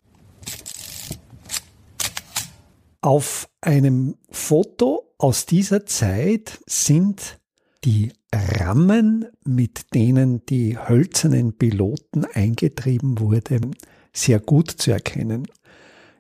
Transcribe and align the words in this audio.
Auf 3.02 3.50
einem 3.62 4.16
Foto 4.30 5.16
aus 5.18 5.48
dieser 5.48 5.88
Zeit 5.88 6.60
sind 6.68 7.40
die 7.84 8.14
Rammen, 8.32 9.26
mit 9.44 9.96
denen 9.96 10.46
die 10.46 10.78
hölzernen 10.78 11.58
Piloten 11.58 12.26
eingetrieben 12.26 13.20
wurden, 13.20 13.76
sehr 14.14 14.40
gut 14.40 14.70
zu 14.70 14.92
erkennen. 14.92 15.48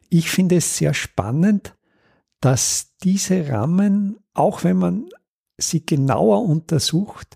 Ich 0.09 0.31
finde 0.31 0.57
es 0.57 0.77
sehr 0.77 0.95
spannend, 0.95 1.75
dass 2.39 2.95
diese 3.03 3.47
Rammen, 3.47 4.17
auch 4.33 4.63
wenn 4.63 4.77
man 4.77 5.09
sie 5.59 5.85
genauer 5.85 6.43
untersucht, 6.43 7.35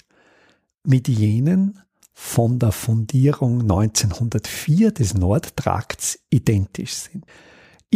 mit 0.83 1.07
jenen 1.07 1.79
von 2.13 2.57
der 2.57 2.71
Fundierung 2.71 3.61
1904 3.61 4.91
des 4.91 5.13
Nordtrakts 5.13 6.19
identisch 6.31 6.93
sind. 6.93 7.25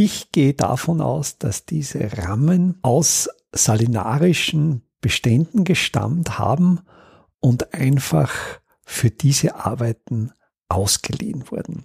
Ich 0.02 0.32
gehe 0.32 0.54
davon 0.54 1.02
aus, 1.02 1.40
dass 1.40 1.66
diese 1.66 2.18
Rammen 2.20 2.78
aus 2.84 3.28
salinarischen 3.52 4.82
Beständen 5.02 5.66
gestammt 5.66 6.40
haben 6.40 6.80
und 7.42 7.74
einfach 7.74 8.32
für 8.86 9.10
diese 9.10 9.56
Arbeiten 9.56 10.32
ausgeliehen 10.70 11.52
wurden. 11.52 11.84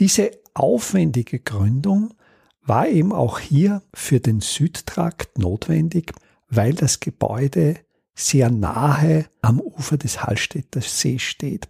Diese 0.00 0.32
aufwendige 0.54 1.38
Gründung 1.38 2.14
war 2.62 2.88
eben 2.88 3.12
auch 3.12 3.38
hier 3.38 3.80
für 3.94 4.18
den 4.18 4.40
Südtrakt 4.40 5.38
notwendig, 5.38 6.12
weil 6.48 6.74
das 6.74 6.98
Gebäude 6.98 7.76
sehr 8.16 8.50
nahe 8.50 9.26
am 9.40 9.60
Ufer 9.60 9.98
des 9.98 10.24
Hallstätter 10.24 10.80
See 10.80 11.20
steht. 11.20 11.68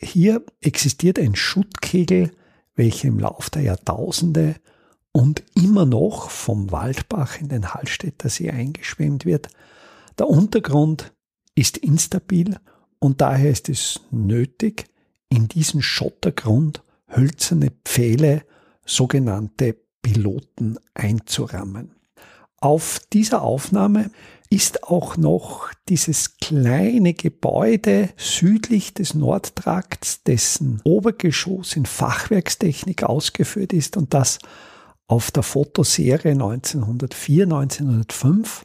Hier 0.00 0.46
existiert 0.60 1.18
ein 1.18 1.34
Schuttkegel, 1.34 2.30
welcher 2.76 3.08
im 3.08 3.18
Lauf 3.18 3.50
der 3.50 3.62
Jahrtausende 3.62 4.54
und 5.12 5.42
immer 5.54 5.84
noch 5.84 6.30
vom 6.30 6.72
Waldbach 6.72 7.38
in 7.40 7.48
den 7.48 7.74
Hallstätter 7.74 8.28
See 8.28 8.50
eingeschwemmt 8.50 9.24
wird. 9.24 9.48
Der 10.18 10.28
Untergrund 10.28 11.12
ist 11.54 11.76
instabil 11.76 12.58
und 12.98 13.20
daher 13.20 13.50
ist 13.50 13.68
es 13.68 14.00
nötig, 14.10 14.86
in 15.28 15.48
diesen 15.48 15.82
Schottergrund 15.82 16.82
hölzerne 17.08 17.72
Pfähle, 17.84 18.42
sogenannte 18.84 19.76
Piloten, 20.02 20.78
einzurammen. 20.94 21.94
Auf 22.60 23.00
dieser 23.12 23.42
Aufnahme 23.42 24.10
ist 24.50 24.84
auch 24.84 25.16
noch 25.16 25.70
dieses 25.88 26.36
kleine 26.36 27.14
Gebäude 27.14 28.10
südlich 28.16 28.94
des 28.94 29.14
Nordtrakts, 29.14 30.22
dessen 30.24 30.80
Obergeschoss 30.84 31.74
in 31.74 31.86
Fachwerkstechnik 31.86 33.02
ausgeführt 33.02 33.72
ist 33.72 33.96
und 33.96 34.14
das 34.14 34.38
auf 35.06 35.30
der 35.30 35.42
Fotoserie 35.42 36.32
1904, 36.32 37.44
1905 37.44 38.64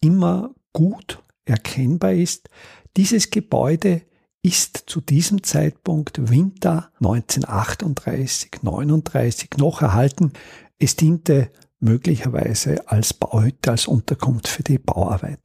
immer 0.00 0.54
gut 0.72 1.22
erkennbar 1.44 2.12
ist. 2.12 2.48
Dieses 2.96 3.30
Gebäude 3.30 4.02
ist 4.42 4.84
zu 4.86 5.00
diesem 5.00 5.42
Zeitpunkt 5.42 6.30
Winter 6.30 6.90
1938, 7.00 8.62
39 8.62 9.50
noch 9.58 9.82
erhalten. 9.82 10.32
Es 10.78 10.96
diente 10.96 11.50
möglicherweise 11.78 12.88
als 12.88 13.12
Bauhütte, 13.12 13.70
als 13.70 13.86
Unterkunft 13.86 14.48
für 14.48 14.62
die 14.62 14.78
Bauarbeit. 14.78 15.38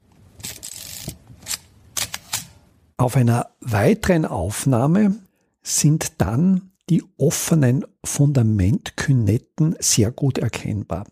Auf 2.98 3.18
einer 3.18 3.50
weiteren 3.60 4.26
Aufnahme 4.26 5.16
sind 5.62 6.22
dann 6.22 6.72
die 6.90 7.04
offenen 7.18 7.86
Fundamentkünetten 8.04 9.76
sehr 9.80 10.12
gut 10.12 10.38
erkennbar. 10.38 11.06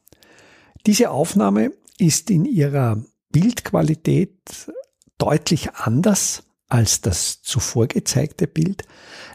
Diese 0.85 1.11
Aufnahme 1.11 1.71
ist 1.97 2.29
in 2.29 2.45
ihrer 2.45 3.03
Bildqualität 3.29 4.71
deutlich 5.17 5.73
anders 5.75 6.43
als 6.67 7.01
das 7.01 7.41
zuvor 7.41 7.87
gezeigte 7.87 8.47
Bild. 8.47 8.83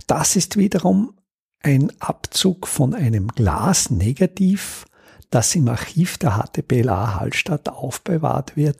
Das 0.06 0.37
ist 0.37 0.56
wiederum 0.56 1.14
ein 1.61 1.93
Abzug 2.00 2.67
von 2.67 2.94
einem 2.94 3.29
Glasnegativ, 3.29 4.87
das 5.31 5.55
im 5.55 5.69
Archiv 5.69 6.19
der 6.19 6.38
HTBLA 6.38 7.19
Hallstatt 7.20 7.69
aufbewahrt 7.69 8.56
wird. 8.56 8.76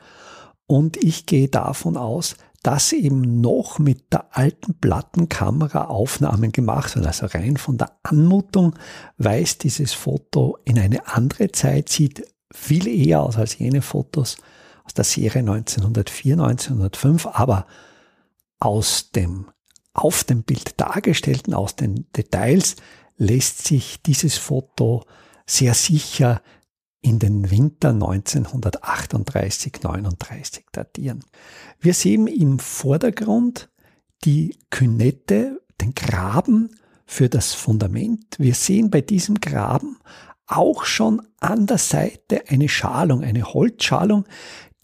Und 0.67 0.97
ich 0.97 1.27
gehe 1.27 1.49
davon 1.49 1.97
aus, 1.97 2.37
dass 2.63 2.93
eben 2.93 3.41
noch 3.41 3.79
mit 3.79 4.13
der 4.13 4.37
alten 4.37 4.75
Plattenkamera 4.75 5.85
Aufnahmen 5.85 6.53
gemacht 6.53 6.97
werden. 6.97 7.07
Also 7.07 7.27
rein 7.27 7.57
von 7.57 7.79
der 7.79 7.93
Anmutung 8.03 8.75
weist 9.17 9.65
dieses 9.65 9.93
Foto 9.93 10.59
in 10.65 10.79
eine 10.79 11.07
andere 11.07 11.53
Zeit, 11.53 11.89
sieht 11.89 12.27
viel 12.53 12.89
eher 12.89 13.23
aus 13.23 13.37
als 13.37 13.59
jene 13.59 13.83
Fotos 13.83 14.39
aus 14.85 14.95
der 14.95 15.05
Serie 15.05 15.41
1904, 15.41 16.35
1905, 16.35 17.27
aber 17.27 17.67
aus 18.59 19.11
dem 19.13 19.51
auf 19.93 20.23
dem 20.23 20.45
Bild 20.45 20.81
dargestellten, 20.81 21.55
aus 21.55 21.75
den 21.75 22.07
Details 22.13 22.77
lässt 23.17 23.67
sich 23.67 24.01
dieses 24.03 24.39
Foto 24.39 25.05
sehr 25.45 25.75
sicher 25.75 26.41
in 27.01 27.19
den 27.19 27.51
Winter 27.51 27.91
1938-39 27.91 30.65
datieren. 30.73 31.25
Wir 31.81 31.95
sehen 31.95 32.27
im 32.27 32.59
Vordergrund 32.59 33.71
die 34.25 34.59
Künette, 34.71 35.61
den 35.81 35.95
Graben 35.95 36.71
für 37.07 37.29
das 37.29 37.55
Fundament. 37.55 38.37
Wir 38.39 38.55
sehen 38.55 38.91
bei 38.91 39.01
diesem 39.01 39.41
Graben 39.41 39.99
auch 40.47 40.85
schon 40.85 41.23
an 41.41 41.67
der 41.67 41.79
Seite 41.79 42.45
eine 42.49 42.69
Schalung, 42.69 43.23
eine 43.23 43.55
Holzschalung, 43.55 44.25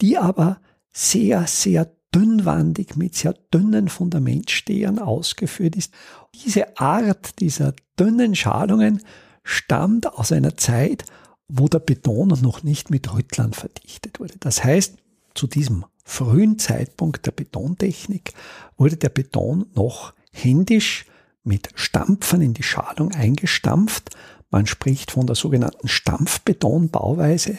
die 0.01 0.17
aber 0.17 0.59
sehr, 0.93 1.47
sehr 1.47 1.91
dünnwandig 2.13 2.95
mit 2.95 3.15
sehr 3.15 3.33
dünnen 3.53 3.89
Fundamentstehern 3.89 4.99
ausgeführt 4.99 5.75
ist. 5.75 5.93
Diese 6.33 6.77
Art 6.77 7.39
dieser 7.39 7.73
dünnen 7.99 8.35
Schalungen 8.35 9.01
stammt 9.43 10.07
aus 10.07 10.31
einer 10.31 10.55
Zeit, 10.55 11.03
wo 11.47 11.67
der 11.67 11.79
Beton 11.79 12.29
noch 12.41 12.63
nicht 12.63 12.89
mit 12.89 13.13
Rüttlern 13.13 13.53
verdichtet 13.53 14.19
wurde. 14.19 14.35
Das 14.39 14.63
heißt, 14.63 14.97
zu 15.33 15.47
diesem 15.47 15.85
frühen 16.03 16.59
Zeitpunkt 16.59 17.25
der 17.25 17.31
Betontechnik 17.31 18.33
wurde 18.77 18.97
der 18.97 19.09
Beton 19.09 19.65
noch 19.73 20.13
händisch 20.31 21.05
mit 21.43 21.69
Stampfern 21.75 22.41
in 22.41 22.53
die 22.53 22.63
Schalung 22.63 23.11
eingestampft. 23.11 24.15
Man 24.49 24.65
spricht 24.65 25.11
von 25.11 25.27
der 25.27 25.35
sogenannten 25.35 25.87
Stampfbetonbauweise 25.87 27.57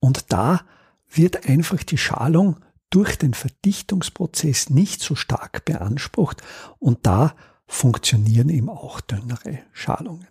und 0.00 0.32
da 0.32 0.62
wird 1.08 1.48
einfach 1.48 1.82
die 1.82 1.98
Schalung 1.98 2.56
durch 2.90 3.16
den 3.16 3.34
Verdichtungsprozess 3.34 4.70
nicht 4.70 5.00
so 5.00 5.14
stark 5.14 5.64
beansprucht 5.64 6.42
und 6.78 7.06
da 7.06 7.34
funktionieren 7.66 8.48
eben 8.48 8.68
auch 8.68 9.00
dünnere 9.00 9.60
Schalungen. 9.72 10.26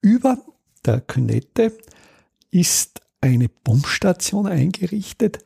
Über 0.00 0.38
der 0.86 1.00
Künette 1.00 1.76
ist 2.56 3.02
eine 3.20 3.48
Pumpstation 3.48 4.46
eingerichtet, 4.46 5.38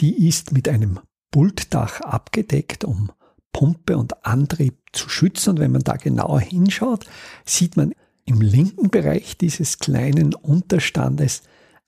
die 0.00 0.28
ist 0.28 0.52
mit 0.52 0.68
einem 0.68 0.98
Pultdach 1.30 2.00
abgedeckt, 2.00 2.84
um 2.84 3.12
Pumpe 3.52 3.96
und 3.96 4.26
Antrieb 4.26 4.76
zu 4.92 5.08
schützen. 5.08 5.50
Und 5.50 5.60
wenn 5.60 5.72
man 5.72 5.82
da 5.82 5.96
genauer 5.96 6.40
hinschaut, 6.40 7.06
sieht 7.44 7.76
man 7.76 7.92
im 8.24 8.40
linken 8.40 8.90
Bereich 8.90 9.38
dieses 9.38 9.78
kleinen 9.78 10.34
Unterstandes 10.34 11.42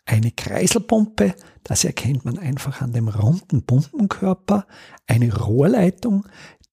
eine 0.07 0.31
Kreiselpumpe, 0.31 1.35
das 1.65 1.85
erkennt 1.85 2.25
man 2.25 2.39
einfach 2.39 2.81
an 2.81 2.93
dem 2.93 3.09
runden 3.09 3.63
Pumpenkörper, 3.65 4.67
eine 5.07 5.37
Rohrleitung, 5.37 6.27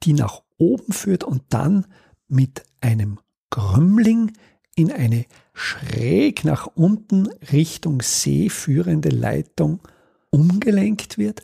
die 0.04 0.13
nach 0.13 0.44
oben 0.57 0.94
führt 0.94 1.24
und 1.24 1.42
dann 1.50 1.86
mit 2.28 2.63
einem 2.80 3.19
Krümmling 3.50 4.31
in 4.75 4.92
eine 4.92 5.25
schräg 5.56 6.44
nach 6.44 6.68
unten 6.75 7.28
Richtung 7.52 8.02
See 8.02 8.50
führende 8.50 9.10
Leitung 9.10 9.80
umgelenkt 10.30 11.18
wird. 11.18 11.44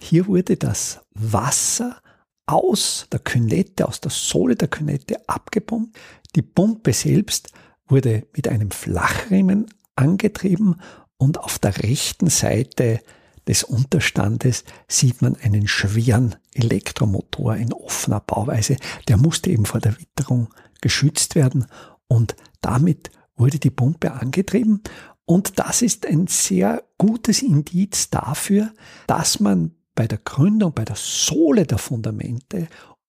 Hier 0.00 0.26
wurde 0.26 0.56
das 0.56 1.00
Wasser 1.12 2.00
aus 2.46 3.06
der 3.12 3.20
Künette, 3.20 3.86
aus 3.86 4.00
der 4.00 4.10
Sohle 4.10 4.56
der 4.56 4.68
Künette 4.68 5.28
abgepumpt. 5.28 5.96
Die 6.34 6.42
Pumpe 6.42 6.92
selbst 6.92 7.52
wurde 7.86 8.26
mit 8.34 8.48
einem 8.48 8.70
Flachriemen 8.70 9.66
angetrieben 9.94 10.80
und 11.18 11.38
auf 11.38 11.58
der 11.58 11.82
rechten 11.82 12.30
Seite 12.30 13.00
des 13.46 13.62
Unterstandes 13.62 14.64
sieht 14.88 15.22
man 15.22 15.36
einen 15.36 15.68
schweren 15.68 16.36
Elektromotor 16.54 17.56
in 17.56 17.72
offener 17.72 18.20
Bauweise. 18.20 18.76
Der 19.08 19.18
musste 19.18 19.50
eben 19.50 19.66
vor 19.66 19.80
der 19.80 19.98
Witterung 20.00 20.48
geschützt 20.80 21.34
werden 21.34 21.66
und 22.08 22.36
damit 22.62 23.10
wurde 23.40 23.58
die 23.58 23.70
Pumpe 23.70 24.12
angetrieben. 24.12 24.82
Und 25.24 25.58
das 25.58 25.82
ist 25.82 26.06
ein 26.06 26.26
sehr 26.26 26.84
gutes 26.98 27.42
Indiz 27.42 28.10
dafür, 28.10 28.72
dass 29.06 29.40
man 29.40 29.72
bei 29.94 30.06
der 30.06 30.18
Gründung, 30.18 30.72
bei 30.72 30.84
der 30.84 30.96
Sohle 30.96 31.66
der 31.66 31.78
Fundamente 31.78 32.68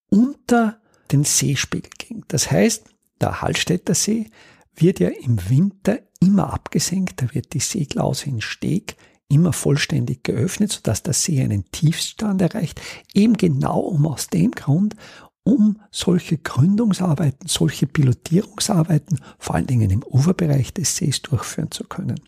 unter 0.09 0.79
den 1.11 1.23
Seespiegel 1.23 1.91
ging. 1.97 2.25
Das 2.27 2.51
heißt, 2.51 2.85
der 3.19 3.41
Hallstätter 3.41 3.93
See 3.93 4.29
wird 4.75 4.99
ja 4.99 5.09
im 5.09 5.49
Winter 5.49 5.99
immer 6.19 6.53
abgesenkt, 6.53 7.21
da 7.21 7.33
wird 7.33 7.53
die 7.53 7.59
Seeklause 7.59 8.27
in 8.29 8.41
Steg 8.41 8.95
immer 9.27 9.53
vollständig 9.53 10.23
geöffnet, 10.23 10.71
sodass 10.71 11.03
der 11.03 11.13
See 11.13 11.41
einen 11.41 11.65
Tiefstand 11.71 12.41
erreicht, 12.41 12.81
eben 13.13 13.37
genau 13.37 13.79
um 13.79 14.05
aus 14.05 14.27
dem 14.27 14.51
Grund, 14.51 14.95
um 15.43 15.79
solche 15.91 16.37
Gründungsarbeiten, 16.37 17.47
solche 17.47 17.87
Pilotierungsarbeiten, 17.87 19.19
vor 19.39 19.55
allen 19.55 19.67
Dingen 19.67 19.89
im 19.89 20.03
Uferbereich 20.03 20.73
des 20.73 20.95
Sees 20.95 21.21
durchführen 21.21 21.71
zu 21.71 21.85
können. 21.85 22.19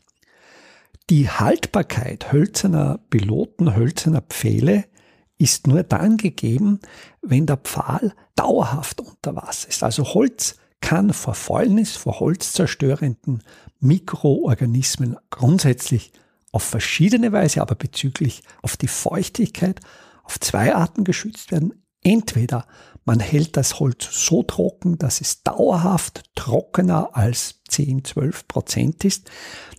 Die 1.10 1.30
Haltbarkeit 1.30 2.32
hölzerner 2.32 3.00
Piloten, 3.10 3.76
hölzerner 3.76 4.22
Pfähle 4.22 4.86
ist 5.38 5.68
nur 5.68 5.84
dann 5.84 6.18
gegeben, 6.18 6.80
wenn 7.22 7.46
der 7.46 7.58
Pfahl 7.58 8.14
dauerhaft 8.36 9.02
unter 9.02 9.36
Wasser 9.36 9.70
ist. 9.70 9.84
Also 9.84 10.06
Holz 10.14 10.56
kann 10.80 11.14
vor 11.14 11.34
Fäulnis, 11.34 11.96
vor 11.96 12.20
holzzerstörenden 12.20 13.44
Mikroorganismen 13.80 15.18
grundsätzlich 15.30 16.14
auf 16.52 16.64
verschiedene 16.64 17.32
Weise, 17.32 17.62
aber 17.62 17.76
bezüglich 17.76 18.44
auf 18.62 18.78
die 18.78 18.88
Feuchtigkeit 18.88 19.80
auf 20.24 20.40
zwei 20.40 20.76
Arten 20.76 21.04
geschützt 21.04 21.52
werden. 21.52 21.74
Entweder 22.04 22.66
man 23.06 23.20
hält 23.20 23.58
das 23.58 23.80
Holz 23.80 24.08
so 24.12 24.44
trocken, 24.44 24.98
dass 24.98 25.22
es 25.22 25.44
dauerhaft 25.44 26.24
trockener 26.36 27.16
als 27.16 27.62
10, 27.70 28.04
12 28.06 28.48
Prozent 28.48 29.06
ist, 29.06 29.30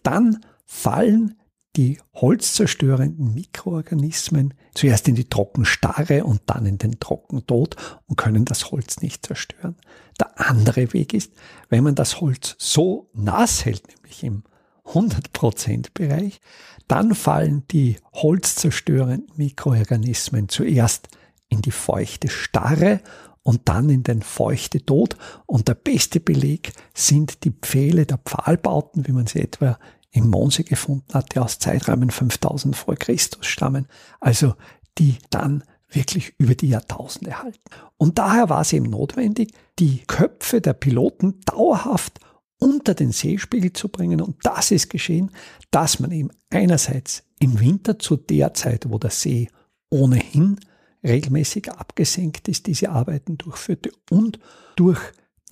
dann 0.02 0.44
fallen 0.66 1.36
die 1.76 2.00
holzzerstörenden 2.14 3.34
Mikroorganismen 3.34 4.54
zuerst 4.74 5.08
in 5.08 5.16
die 5.16 5.28
Trockenstarre 5.28 6.24
und 6.24 6.42
dann 6.46 6.66
in 6.66 6.78
den 6.78 7.00
Trockentod 7.00 7.76
und 8.06 8.16
können 8.16 8.44
das 8.44 8.70
Holz 8.70 9.00
nicht 9.00 9.26
zerstören. 9.26 9.76
Der 10.20 10.48
andere 10.48 10.92
Weg 10.92 11.14
ist, 11.14 11.32
wenn 11.68 11.82
man 11.82 11.96
das 11.96 12.20
Holz 12.20 12.54
so 12.58 13.10
nass 13.12 13.64
hält, 13.64 13.82
nämlich 13.88 14.22
im 14.22 14.44
100% 14.86 15.88
Bereich, 15.94 16.40
dann 16.86 17.14
fallen 17.14 17.64
die 17.70 17.96
holzzerstörenden 18.12 19.34
Mikroorganismen 19.36 20.48
zuerst 20.48 21.08
in 21.54 21.62
die 21.62 21.70
feuchte 21.70 22.28
Starre 22.28 23.00
und 23.42 23.68
dann 23.68 23.88
in 23.88 24.02
den 24.02 24.22
feuchte 24.22 24.84
Tod. 24.84 25.16
Und 25.46 25.68
der 25.68 25.74
beste 25.74 26.20
Beleg 26.20 26.72
sind 26.94 27.44
die 27.44 27.52
Pfähle 27.52 28.06
der 28.06 28.18
Pfahlbauten, 28.18 29.06
wie 29.06 29.12
man 29.12 29.26
sie 29.26 29.40
etwa 29.40 29.78
im 30.10 30.28
Monse 30.28 30.64
gefunden 30.64 31.12
hat, 31.12 31.34
die 31.34 31.38
aus 31.38 31.58
Zeiträumen 31.58 32.10
5000 32.10 32.76
vor 32.76 32.94
Christus 32.96 33.46
stammen, 33.46 33.86
also 34.20 34.54
die 34.98 35.18
dann 35.30 35.64
wirklich 35.90 36.34
über 36.38 36.54
die 36.54 36.68
Jahrtausende 36.68 37.42
halten. 37.42 37.58
Und 37.96 38.18
daher 38.18 38.48
war 38.48 38.62
es 38.62 38.72
eben 38.72 38.90
notwendig, 38.90 39.54
die 39.78 39.98
Köpfe 40.06 40.60
der 40.60 40.72
Piloten 40.72 41.40
dauerhaft 41.44 42.20
unter 42.58 42.94
den 42.94 43.12
Seespiegel 43.12 43.72
zu 43.72 43.88
bringen. 43.88 44.20
Und 44.20 44.36
das 44.42 44.70
ist 44.70 44.88
geschehen, 44.88 45.30
dass 45.70 46.00
man 46.00 46.10
eben 46.12 46.30
einerseits 46.50 47.24
im 47.38 47.60
Winter 47.60 47.98
zu 47.98 48.16
der 48.16 48.54
Zeit, 48.54 48.86
wo 48.88 48.98
der 48.98 49.10
See 49.10 49.48
ohnehin 49.90 50.58
regelmäßig 51.04 51.70
abgesenkt 51.70 52.48
ist, 52.48 52.66
diese 52.66 52.90
Arbeiten 52.90 53.38
durchführte 53.38 53.92
und 54.10 54.38
durch 54.76 55.00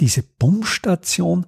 diese 0.01 0.23
Pumpstation 0.23 1.47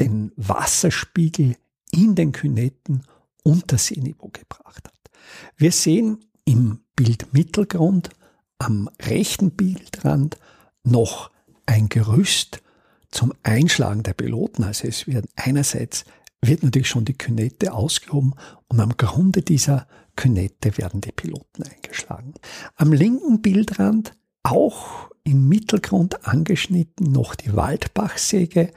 den 0.00 0.32
Wasserspiegel 0.36 1.56
in 1.92 2.14
den 2.14 2.32
Künetten 2.32 3.04
unter 3.42 3.78
Seeniveau 3.78 4.30
gebracht 4.32 4.88
hat. 4.88 5.10
Wir 5.56 5.72
sehen 5.72 6.24
im 6.44 6.80
Bildmittelgrund 6.96 8.10
am 8.58 8.88
rechten 9.00 9.50
Bildrand 9.52 10.38
noch 10.84 11.30
ein 11.66 11.88
Gerüst 11.88 12.62
zum 13.10 13.32
Einschlagen 13.42 14.02
der 14.02 14.14
Piloten. 14.14 14.64
Also 14.64 14.88
es 14.88 15.06
wird 15.06 15.26
einerseits 15.36 16.04
wird 16.42 16.62
natürlich 16.62 16.88
schon 16.88 17.04
die 17.04 17.16
Künette 17.16 17.72
ausgehoben 17.72 18.34
und 18.68 18.80
am 18.80 18.96
Grunde 18.96 19.42
dieser 19.42 19.86
Künette 20.16 20.76
werden 20.76 21.00
die 21.00 21.12
Piloten 21.12 21.62
eingeschlagen. 21.62 22.34
Am 22.76 22.92
linken 22.92 23.40
Bildrand 23.40 24.14
auch 24.42 25.10
im 25.24 25.48
Mittelgrund 25.48 26.26
angeschnitten 26.26 27.12
noch 27.12 27.34
die 27.34 27.54
Waldbachsäge 27.54 28.72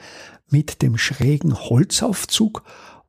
mit 0.50 0.84
dem 0.84 0.98
schrägen 0.98 1.60
Holzaufzug 1.60 2.64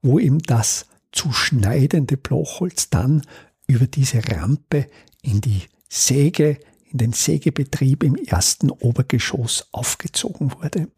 wo 0.06 0.18
eben 0.18 0.38
das 0.38 0.86
zu 1.12 1.32
schneidende 1.32 2.16
Blochholz 2.16 2.90
dann 2.90 3.22
über 3.66 3.86
diese 3.86 4.22
Rampe 4.28 4.86
in 5.22 5.40
die 5.40 5.62
Säge, 5.88 6.58
in 6.90 6.98
den 6.98 7.12
Sägebetrieb 7.12 8.04
im 8.04 8.14
ersten 8.14 8.70
Obergeschoss 8.70 9.68
aufgezogen 9.72 10.52
wurde. 10.52 10.88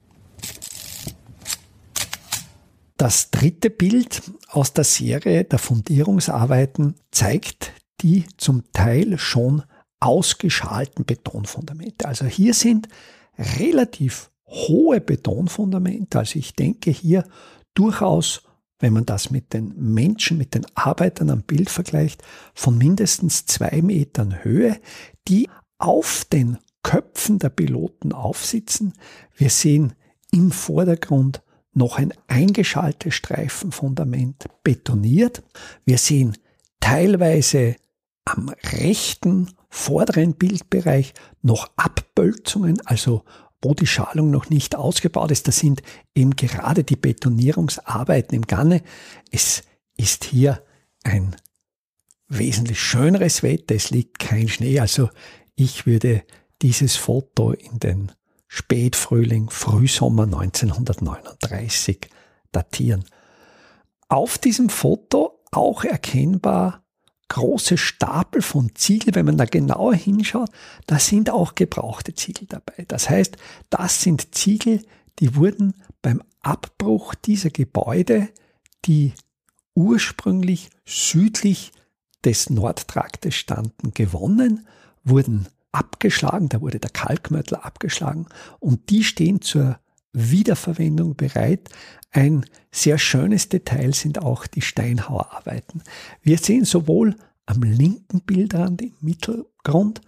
Das 2.98 3.30
dritte 3.30 3.70
Bild 3.70 4.22
aus 4.48 4.72
der 4.72 4.82
Serie 4.82 5.44
der 5.44 5.60
Fundierungsarbeiten 5.60 6.96
zeigt 7.12 7.72
die 8.00 8.24
zum 8.38 8.64
Teil 8.72 9.18
schon 9.18 9.62
ausgeschalten 10.00 11.04
Betonfundamente. 11.04 12.08
Also 12.08 12.26
hier 12.26 12.54
sind 12.54 12.88
relativ 13.38 14.32
hohe 14.48 15.00
Betonfundamente. 15.00 16.18
Also 16.18 16.40
ich 16.40 16.54
denke 16.54 16.90
hier 16.90 17.22
durchaus, 17.72 18.42
wenn 18.80 18.94
man 18.94 19.06
das 19.06 19.30
mit 19.30 19.52
den 19.52 19.74
Menschen, 19.76 20.36
mit 20.36 20.54
den 20.54 20.66
Arbeitern 20.74 21.30
am 21.30 21.42
Bild 21.42 21.70
vergleicht, 21.70 22.24
von 22.52 22.76
mindestens 22.76 23.46
zwei 23.46 23.80
Metern 23.80 24.42
Höhe, 24.42 24.80
die 25.28 25.48
auf 25.78 26.24
den 26.24 26.58
Köpfen 26.82 27.38
der 27.38 27.50
Piloten 27.50 28.12
aufsitzen. 28.12 28.94
Wir 29.36 29.50
sehen 29.50 29.92
im 30.32 30.50
Vordergrund 30.50 31.42
noch 31.72 31.98
ein 31.98 32.12
eingeschaltetes 32.26 33.14
Streifenfundament 33.14 34.46
betoniert. 34.62 35.42
Wir 35.84 35.98
sehen 35.98 36.37
teilweise 36.80 37.76
am 38.25 38.50
rechten 38.72 39.50
vorderen 39.70 40.34
Bildbereich 40.34 41.14
noch 41.42 41.70
Abbölzungen, 41.76 42.80
also 42.87 43.25
wo 43.62 43.75
die 43.75 43.87
Schalung 43.87 44.30
noch 44.30 44.50
nicht 44.50 44.76
ausgebaut 44.76 45.30
ist. 45.30 45.48
Das 45.48 45.58
sind 45.58 45.82
eben 46.14 46.37
gerade 46.37 46.84
die 46.84 46.96
Betonierungsarbeiten 46.96 48.37
im 48.37 48.46
Gange. 48.46 48.82
Es 49.30 49.62
ist 49.96 50.25
hier 50.25 50.62
ein 51.02 51.34
wesentlich 52.28 52.80
schöneres 52.80 53.42
Wetter. 53.42 53.75
Es 53.75 53.90
liegt 53.90 54.18
kein 54.18 54.48
Schnee. 54.48 54.78
Also 54.78 55.10
ich 55.56 55.87
würde 55.87 56.22
dieses 56.62 56.96
Foto 56.96 57.52
in 57.52 57.78
den 57.80 58.12
Spätfrühling, 58.48 59.50
Frühsommer 59.50 60.24
1939 60.24 62.08
datieren. 62.50 63.04
Auf 64.08 64.38
diesem 64.38 64.70
Foto 64.70 65.38
auch 65.52 65.84
erkennbar 65.84 66.82
große 67.28 67.76
Stapel 67.76 68.40
von 68.42 68.74
Ziegel, 68.74 69.14
wenn 69.14 69.26
man 69.26 69.36
da 69.36 69.44
genauer 69.44 69.94
hinschaut, 69.94 70.50
da 70.86 70.98
sind 70.98 71.30
auch 71.30 71.54
gebrauchte 71.54 72.14
Ziegel 72.14 72.46
dabei. 72.48 72.86
Das 72.88 73.10
heißt, 73.10 73.36
das 73.70 74.00
sind 74.00 74.34
Ziegel, 74.34 74.82
die 75.18 75.36
wurden 75.36 75.74
beim 76.00 76.22
Abbruch 76.40 77.14
dieser 77.14 77.50
Gebäude, 77.50 78.28
die 78.86 79.12
ursprünglich 79.74 80.70
südlich 80.86 81.72
des 82.24 82.50
Nordtraktes 82.50 83.34
standen, 83.34 83.92
gewonnen, 83.92 84.66
wurden 85.04 85.48
abgeschlagen, 85.72 86.48
da 86.48 86.60
wurde 86.60 86.78
der 86.78 86.90
Kalkmörtel 86.90 87.56
abgeschlagen 87.56 88.26
und 88.58 88.90
die 88.90 89.04
stehen 89.04 89.40
zur 89.40 89.78
Wiederverwendung 90.12 91.16
bereit. 91.16 91.68
Ein 92.10 92.46
sehr 92.72 92.98
schönes 92.98 93.48
Detail 93.48 93.92
sind 93.94 94.20
auch 94.20 94.46
die 94.46 94.62
Steinhauerarbeiten. 94.62 95.82
Wir 96.22 96.38
sehen 96.38 96.64
sowohl 96.64 97.16
am 97.46 97.62
linken 97.62 98.22
Bildrand 98.22 98.82
im 98.82 98.94
Mittelgrund 99.00 100.00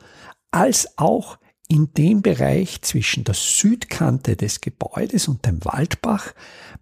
als 0.51 0.99
auch 0.99 1.39
in 1.69 1.93
dem 1.95 2.23
Bereich 2.23 2.83
zwischen 2.83 3.25
der 3.25 3.35
Südkante 3.35 4.37
des 4.37 4.61
Gebäudes 4.61 5.29
und 5.29 5.47
dem 5.47 5.65
Waldbach 5.65 6.33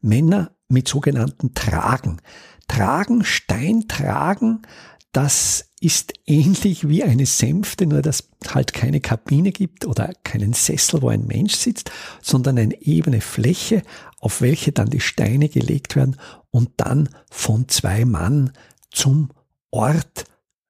Männer 0.01 0.53
mit 0.69 0.89
sogenannten 0.89 1.53
Tragen. 1.55 2.21
Tragen, 2.69 3.25
Steintragen, 3.25 4.63
das 5.13 5.71
ist 5.81 6.13
ähnlich 6.27 6.89
wie 6.89 7.03
eine 7.03 7.27
Sänfte, 7.27 7.87
nur 7.87 8.03
dass 8.03 8.29
halt 8.49 8.73
keine 8.73 9.01
Kabine 9.01 9.53
gibt 9.53 9.87
oder 9.87 10.13
keinen 10.25 10.53
Sessel, 10.53 11.03
wo 11.03 11.09
ein 11.09 11.27
Mensch 11.27 11.55
sitzt, 11.55 11.91
sondern 12.21 12.59
eine 12.59 12.81
ebene 12.83 13.21
Fläche, 13.21 13.83
auf 14.19 14.41
welche 14.41 14.73
dann 14.73 14.91
die 14.91 15.01
Steine 15.01 15.49
gelegt 15.49 15.97
werden 15.97 16.17
und 16.51 16.71
dann 16.77 17.09
von 17.31 17.69
zwei 17.69 18.05
Mann 18.05 18.53
zum 18.91 19.31
Ort 19.71 20.25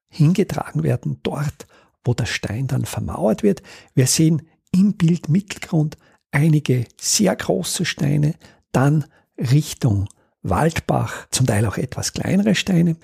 hingetragen 0.08 0.82
werden, 0.82 1.20
dort, 1.22 1.66
wo 2.04 2.14
der 2.14 2.26
Stein 2.26 2.66
dann 2.66 2.84
vermauert 2.84 3.42
wird. 3.42 3.62
Wir 3.94 4.06
sehen 4.06 4.42
im 4.72 4.94
Bild 4.94 5.28
Mittelgrund 5.28 5.96
einige 6.30 6.84
sehr 7.00 7.34
große 7.34 7.84
Steine, 7.84 8.34
dann 8.72 9.04
Richtung 9.38 10.08
Waldbach, 10.42 11.26
zum 11.30 11.46
Teil 11.46 11.66
auch 11.66 11.78
etwas 11.78 12.12
kleinere 12.12 12.54
Steine. 12.54 12.96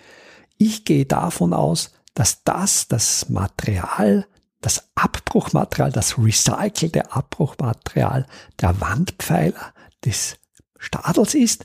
Ich 0.58 0.84
gehe 0.84 1.04
davon 1.04 1.52
aus, 1.52 1.92
dass 2.14 2.44
das 2.44 2.88
das 2.88 3.28
Material, 3.28 4.26
das 4.60 4.88
Abbruchmaterial, 4.94 5.92
das 5.92 6.18
recycelte 6.18 7.12
Abbruchmaterial 7.12 8.26
der 8.60 8.80
Wandpfeiler 8.80 9.74
des 10.04 10.36
Stadels 10.78 11.34
ist. 11.34 11.64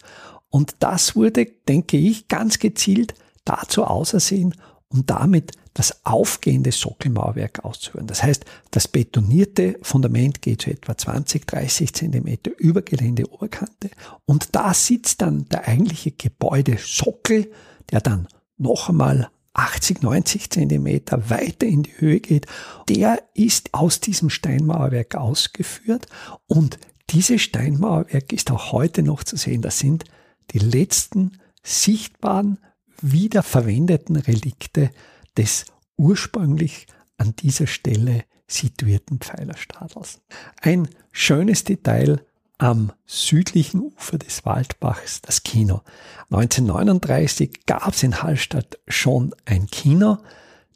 Und 0.49 0.77
das 0.79 1.15
wurde, 1.15 1.45
denke 1.45 1.97
ich, 1.97 2.27
ganz 2.27 2.59
gezielt 2.59 3.13
dazu 3.45 3.83
ausersehen, 3.83 4.55
um 4.89 5.05
damit 5.05 5.51
das 5.75 6.05
aufgehende 6.05 6.71
Sockelmauerwerk 6.71 7.63
auszuführen. 7.63 8.07
Das 8.07 8.23
heißt, 8.23 8.43
das 8.71 8.87
betonierte 8.87 9.77
Fundament 9.81 10.41
geht 10.41 10.63
zu 10.63 10.71
etwa 10.71 10.97
20, 10.97 11.45
30 11.45 11.93
Zentimeter 11.93 12.51
über 12.57 12.81
Geländeoberkante 12.81 13.91
und 14.25 14.55
da 14.55 14.73
sitzt 14.73 15.21
dann 15.21 15.45
der 15.49 15.67
eigentliche 15.67 16.11
Gebäudesockel, 16.11 17.51
der 17.91 18.01
dann 18.01 18.27
noch 18.59 18.89
einmal 18.89 19.29
80, 19.53 20.03
90 20.03 20.49
Zentimeter 20.49 21.29
weiter 21.29 21.65
in 21.65 21.83
die 21.83 21.97
Höhe 21.97 22.19
geht, 22.19 22.45
der 22.87 23.21
ist 23.33 23.73
aus 23.73 23.99
diesem 23.99 24.29
Steinmauerwerk 24.29 25.15
ausgeführt 25.15 26.07
und 26.47 26.77
dieses 27.09 27.41
Steinmauerwerk 27.41 28.31
ist 28.31 28.51
auch 28.51 28.71
heute 28.71 29.01
noch 29.01 29.23
zu 29.23 29.35
sehen. 29.35 29.61
Das 29.61 29.79
sind 29.79 30.05
die 30.51 30.59
letzten 30.59 31.39
sichtbaren, 31.63 32.59
wiederverwendeten 33.01 34.17
Relikte 34.17 34.91
des 35.37 35.65
ursprünglich 35.97 36.87
an 37.17 37.35
dieser 37.35 37.67
Stelle 37.67 38.23
situierten 38.47 39.19
Pfeilerstadels. 39.19 40.21
Ein 40.61 40.87
schönes 41.11 41.63
Detail 41.63 42.25
am 42.59 42.91
südlichen 43.07 43.81
Ufer 43.81 44.17
des 44.19 44.45
Waldbachs 44.45 45.21
das 45.21 45.43
Kino. 45.43 45.81
1939 46.29 47.65
gab 47.65 47.93
es 47.93 48.03
in 48.03 48.21
Hallstatt 48.21 48.79
schon 48.87 49.33
ein 49.45 49.65
Kino. 49.67 50.19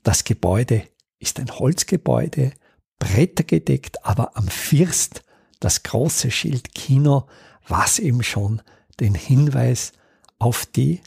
Das 0.01 0.23
Gebäude 0.23 0.83
ist 1.19 1.39
ein 1.39 1.51
Holzgebäude, 1.51 2.53
brettergedeckt, 2.99 4.05
aber 4.05 4.35
am 4.35 4.47
First 4.47 5.23
das 5.59 5.83
große 5.83 6.31
Schild 6.31 6.73
Kino, 6.73 7.27
was 7.67 7.99
eben 7.99 8.23
schon 8.23 8.61
den 8.99 9.13
Hinweis 9.13 9.91
auf 10.39 10.65
die 10.65 11.01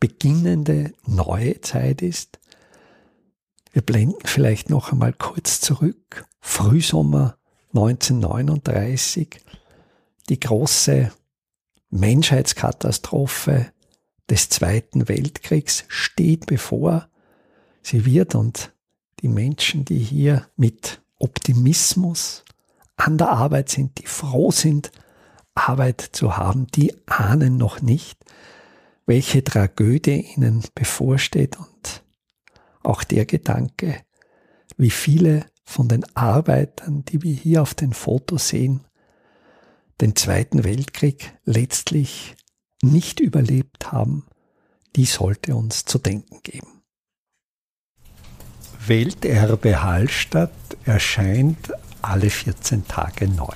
beginnende 0.00 0.92
neue 1.06 1.60
Zeit 1.60 2.02
ist. 2.02 2.38
Wir 3.72 3.82
blenden 3.82 4.26
vielleicht 4.26 4.68
noch 4.68 4.92
einmal 4.92 5.12
kurz 5.12 5.60
zurück. 5.60 6.24
Frühsommer 6.40 7.36
1939 7.74 9.40
die 10.28 10.40
große 10.40 11.12
Menschheitskatastrophe 11.90 13.72
des 14.28 14.48
Zweiten 14.48 15.08
Weltkriegs 15.08 15.84
steht 15.88 16.46
bevor. 16.46 17.08
Sie 17.82 18.04
wird 18.04 18.34
und 18.34 18.72
die 19.20 19.28
Menschen, 19.28 19.84
die 19.84 19.98
hier 19.98 20.46
mit 20.56 21.00
Optimismus 21.18 22.44
an 22.96 23.18
der 23.18 23.30
Arbeit 23.30 23.70
sind, 23.70 23.98
die 23.98 24.06
froh 24.06 24.50
sind, 24.50 24.92
Arbeit 25.54 26.00
zu 26.00 26.36
haben, 26.36 26.66
die 26.68 26.94
ahnen 27.06 27.56
noch 27.56 27.80
nicht, 27.80 28.18
welche 29.06 29.42
Tragödie 29.42 30.26
ihnen 30.36 30.62
bevorsteht 30.74 31.58
und 31.58 32.04
auch 32.82 33.02
der 33.02 33.24
Gedanke, 33.26 34.02
wie 34.76 34.90
viele 34.90 35.46
von 35.64 35.88
den 35.88 36.04
Arbeitern, 36.16 37.04
die 37.04 37.22
wir 37.22 37.34
hier 37.34 37.62
auf 37.62 37.74
den 37.74 37.92
Fotos 37.92 38.48
sehen, 38.48 38.84
den 40.00 40.16
Zweiten 40.16 40.64
Weltkrieg 40.64 41.36
letztlich 41.44 42.36
nicht 42.82 43.20
überlebt 43.20 43.92
haben, 43.92 44.26
die 44.96 45.04
sollte 45.04 45.54
uns 45.54 45.84
zu 45.84 45.98
denken 45.98 46.40
geben. 46.42 46.82
Welterbe 48.86 49.82
Hallstatt 49.82 50.52
erscheint 50.84 51.72
alle 52.00 52.30
14 52.30 52.86
Tage 52.86 53.28
neu. 53.28 53.54